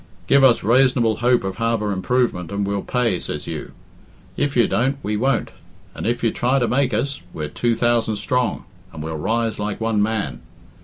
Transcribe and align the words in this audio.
'Give 0.25 0.43
us 0.43 0.63
raisonable 0.63 1.19
hope 1.19 1.43
of 1.43 1.57
harbour 1.57 1.91
improvement 1.91 2.51
and 2.51 2.65
we'll 2.65 2.81
pay,' 2.81 3.19
says 3.19 3.45
you. 3.45 3.71
'If 4.35 4.57
you 4.57 4.67
don't, 4.67 4.97
we 5.03 5.15
won't; 5.15 5.51
and 5.93 6.07
if 6.07 6.23
you 6.23 6.31
try 6.31 6.57
to 6.57 6.67
make 6.67 6.91
us, 6.91 7.21
we're 7.35 7.49
two 7.49 7.75
thousand 7.75 8.15
strong, 8.15 8.63
and 8.91 9.03
we'll 9.03 9.15
rise 9.15 9.59
like 9.59 9.79
one 9.79 10.01
man.' 10.01 10.41